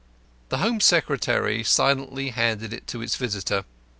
[0.49, 3.65] The Home Secretary silently handed it to his visitor.